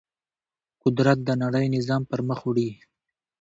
قدرت 0.83 1.17
د 1.23 1.29
نړۍ 1.43 1.65
نظام 1.75 2.01
پر 2.11 2.19
مخ 2.27 2.39
وړي. 2.45 2.69